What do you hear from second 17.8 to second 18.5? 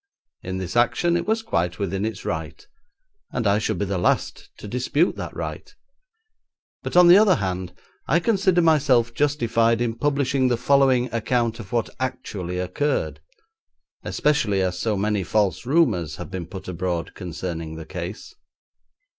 case.